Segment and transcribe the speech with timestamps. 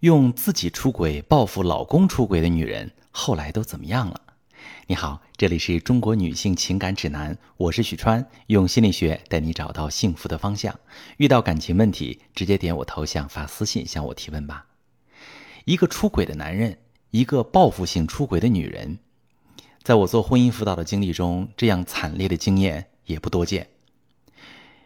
[0.00, 4.18] 用自己出轨报复老公出轨的女人，后来都怎么样了？
[4.86, 10.74] 你好，这里是中国女性情感指南，我是许川，用心理学带你找到幸福的方向。
[11.18, 14.64] 遇到感情问题，直接点我头像发私信向我提问吧。
[15.66, 16.78] 一个出轨的男人，
[17.10, 19.00] 一个报复性出轨的女人，
[19.82, 23.68] 在我做婚姻辅导的经历中，这样惨烈的经验也不多见。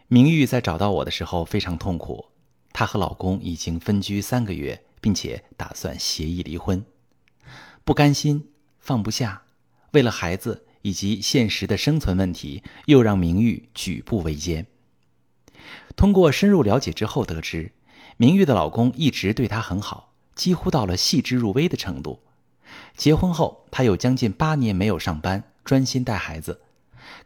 [0.09, 2.25] 明玉在找到我的时候非常痛苦，
[2.73, 4.81] 她和老公已经分居三个月。
[5.05, 6.83] 并且打算协议离婚，
[7.83, 9.43] 不甘心，放不下，
[9.91, 14.65] 为了孩子以及现实的生存问题，又让明玉举步维艰。
[15.95, 17.71] 通过深入了解之后，得知
[18.17, 22.23] 明玉的老公一直对她很好，几乎到了细致入微的程度。
[22.97, 26.61] 结婚后，她有将近八年没有上班，专心带孩子。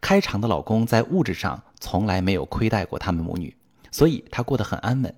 [0.02, 3.56] 开场的老公在物质上从来没有亏待过他们母女，
[3.90, 5.16] 所以她过得很安稳。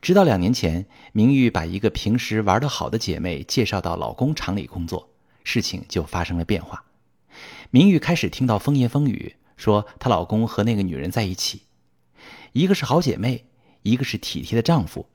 [0.00, 5.10] 直到两年前，明玉把一个平时玩得好的姐妹介绍到老公厂里工作，
[5.42, 6.84] 事情就发生了变化。
[7.70, 11.62] 明玉开始听到风言风语，说她老公和那个女人在一起，
[12.52, 13.46] 一个是好姐妹，
[13.82, 15.06] 一个是体贴的丈夫。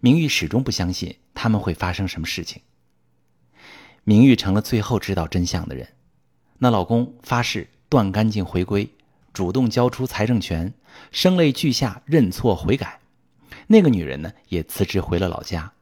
[0.00, 2.62] 明玉始终不相信他们会发生什么事情。
[4.04, 5.88] 明玉成了最后知道真相的人。
[6.58, 8.88] 那老公发誓断干净回归，
[9.32, 10.72] 主动交出财政权，
[11.10, 13.00] 声泪俱下认错悔改。
[13.68, 15.72] 那个女人呢，也辞职回了老家。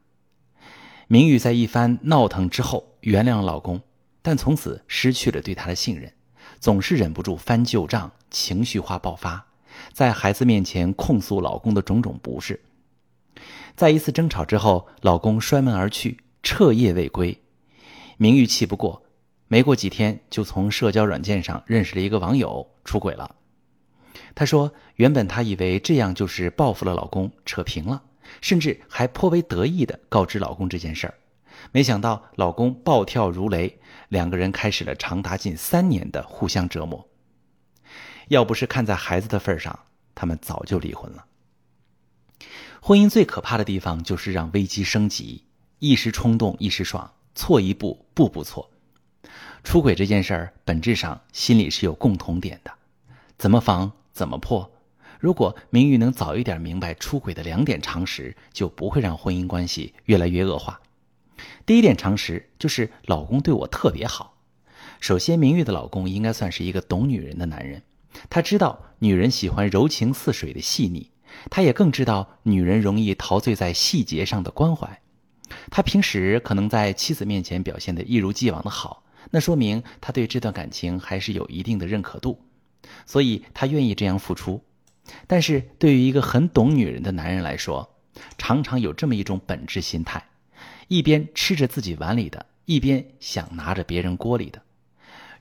[1.07, 3.81] 明玉在一番闹腾之后原谅了老公，
[4.21, 6.11] 但从此失去了对他的信任，
[6.59, 9.45] 总是忍不住翻旧账，情绪化爆发，
[9.93, 12.59] 在孩子面前控诉老公的种种不是。
[13.75, 17.39] 在一次争吵之后，老公摔门而去，彻夜未归。
[18.17, 19.03] 明玉气不过，
[19.47, 23.35] 没过几天就从社交软件上认识了一个网友，出轨了。
[24.35, 28.03] 她说：“原本她以为这样就是报复了老公，扯平了，
[28.41, 31.13] 甚至还颇为得意的告知老公这件事儿。
[31.71, 37.07] 没想到老公暴跳如雷，两个人开始了长达近三年的互相折磨。
[38.27, 39.79] 要不是看在孩子的份上，
[40.13, 41.25] 他们早就离婚了。
[42.81, 45.45] 婚姻最可怕的地方就是让危机升级，
[45.79, 48.69] 一时冲动一时爽，错一步步步错。
[49.63, 52.71] 出轨这件事儿本质上心里是有共同点的，
[53.37, 54.71] 怎么防？”怎么破？
[55.19, 60.79] 如果明玉能早一点明白出轨的两点常识，就不会让婚姻关系越来越恶化。
[61.65, 64.37] 第一点常识就是老公对我特别好。
[65.01, 67.83] 首先，明玉的老公应该算是一个懂女人的男人，
[68.29, 71.11] 他知道女人喜欢柔情似水的细腻，
[71.51, 75.01] 他也更知道女人容易陶醉在细节上的关怀。
[75.69, 82.39] 他平时可能在妻子面前表现得一如既往的好，那说明他对这段感情还是有一定的认可度。
[83.05, 84.63] 所以他愿意这样付出，
[85.27, 87.95] 但是对于一个很懂女人的男人来说，
[88.37, 90.23] 常常有这么一种本质心态：
[90.87, 94.61] 一边吃着自己碗里的，一边想拿着别人锅里的。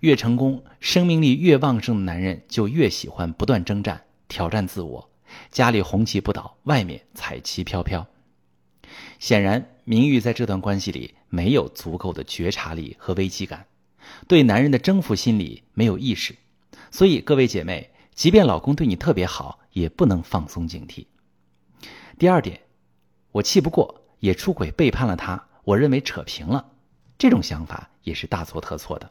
[0.00, 5.11] 越成功、生命力越旺盛的男人，就越喜欢不断征战、挑战自我。
[5.50, 8.06] 家里红旗不倒，外面彩旗飘飘。
[9.19, 13.66] 显然，明玉在这段关系里没有足够的觉察力和危机感，
[14.28, 16.37] 对男人的征服心理没有意识。
[16.94, 21.06] 所以，各位姐妹，即便老公对你特别好，也不能放松警惕。
[22.21, 22.60] 第二点，
[23.32, 26.71] 我气不过，也出轨背叛了他，我认为扯平了，
[27.19, 29.10] 这种想法也是大错特错的。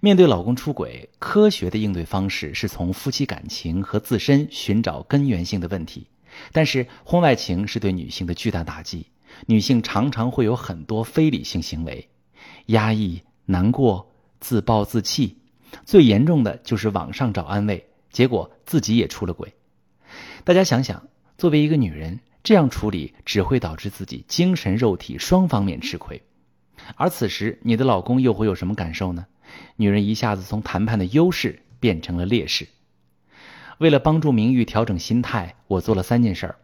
[0.00, 6.06] 面对老公出轨，科学的应对方式是从夫妻感情和自身寻找根源性的问题。
[6.52, 9.06] 但是，婚外情是对女性的巨大打击，
[9.46, 12.10] 女性常常会有很多非理性行为，
[12.66, 15.38] 压抑、难过、自暴自弃。
[15.84, 19.52] 最严重的就是网上找安慰，结果自己也出了轨。
[20.44, 26.22] 大家想想，作为一个女人，这样处理只会导致自己精神肉体双方面吃亏。
[26.94, 29.26] 而此时，你的老公又会有什么感受呢？
[29.76, 32.66] 女人一下子从谈判的优势变成了劣势。
[33.78, 36.56] 为了帮助明玉调整心态，我做了三件事儿。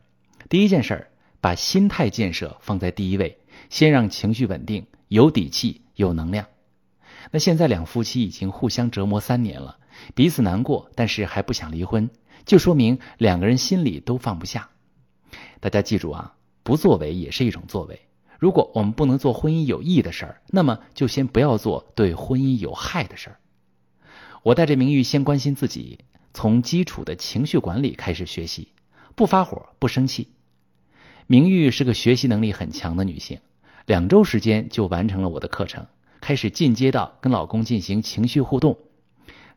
[0.48, 1.08] 第一件事儿，
[1.40, 3.36] 把心态建设放在第一位，
[3.68, 6.46] 先让情绪稳定，有底气，有能量。
[7.30, 9.78] 那现在两夫妻已经互相折磨三年了，
[10.14, 12.10] 彼此难过，但是还不想离婚，
[12.44, 14.68] 就说明两个人心里都放不下。
[15.60, 18.00] 大家记住啊，不作为也是一种作为。
[18.38, 23.38] 如果我们不能做婚姻有益的事儿，那么就先不要做对婚姻有害的事儿。
[24.42, 26.00] 我带着明玉先关心自己，
[26.34, 28.72] 从基础的情绪管理开始学习，
[29.14, 30.32] 不发火，不生气。
[31.28, 33.38] 明玉是个学习能力很强的女性，
[33.86, 35.86] 两周时间就完成了我的课程。
[36.22, 38.78] 开始进阶到跟老公进行情绪互动，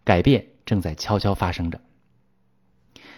[0.04, 1.80] 改变正在悄悄发生着。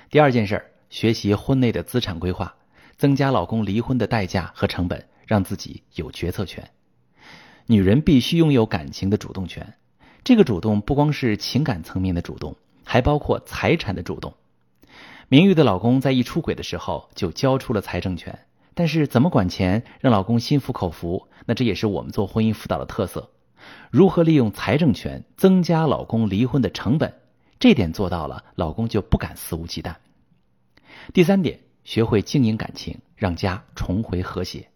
[0.09, 2.53] 第二件事，学习婚内的资产规划，
[2.97, 6.69] 增加老公离婚的代价和成本，让自己有决策权。
[7.67, 9.75] 女人必须拥有感情的主动权，
[10.25, 12.53] 这个主动不光是情感层面的主动，
[12.83, 14.33] 还包括财产的主动。
[15.29, 18.37] 明玉的老公在一出轨的时候就交出了财政权，
[18.73, 23.31] 但是怎么管钱让老公心服口服，那这也是我们做婚姻辅导的特色。
[23.91, 27.13] 如何利用财政权增加老公离婚的成本？
[27.59, 29.95] 这点做到了，老公就不敢肆无忌惮。
[31.13, 34.67] 第三点，学会经营感情，让家重回和谐。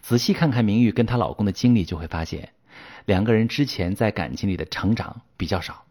[0.00, 2.52] 仔细看看明玉跟她老公的经历，就会发现，
[3.04, 5.84] 两个人之前在感情里的成长比较少。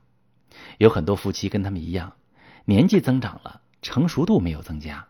[0.80, 2.13] 有很多夫妻跟他们一样，
[2.66, 5.07] 年纪增长了，成熟度没有增加，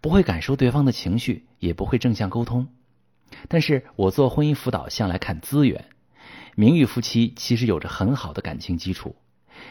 [0.00, 2.66] 不会感受对方的情绪，也不会正向沟通。
[3.46, 5.84] 但是我做婚姻辅导，向来看资源。
[6.56, 9.16] 明玉夫妻其实有着很好的感情基础。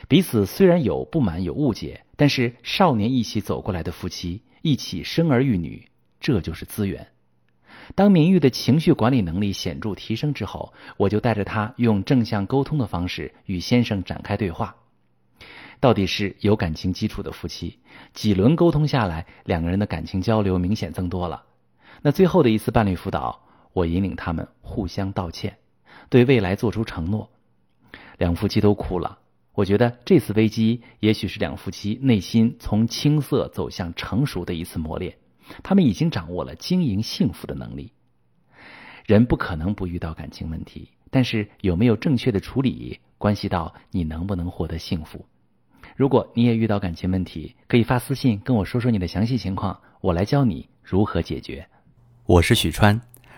[0.07, 5.89] 彼此虽然有不满有误解，但是少年一起走过来的夫妻，一起生儿育女，
[6.19, 7.07] 这就是资源。
[7.95, 14.75] 当明玉的情绪管理能力显著提升之后，我就带着她用正向沟通的方式与先生展开对话。
[15.79, 17.79] 到底是有感情基础的夫妻，
[18.13, 21.43] 几轮沟通下来，两个人的感情交流明显增多了。
[22.01, 23.41] 那最后的一次伴侣辅导，
[23.73, 25.57] 我引领他们互相道歉，
[26.09, 27.29] 对未来做出承诺，
[28.17, 29.19] 两夫妻都哭了。
[29.53, 35.15] 我觉得这次危机也许是两夫妻内心从青涩走向成熟的一次磨练，
[35.61, 37.91] 他们已经掌握了经营幸福的能力。
[39.05, 45.25] 人不可能不遇到感情问题，但是有没有正确的处理，关系到你能不能获得幸福。
[45.95, 51.67] 如果你也遇到感情问题，可以发私信跟我说说你的详细情况，我来教你如何解决。
[52.25, 53.01] 我是许川，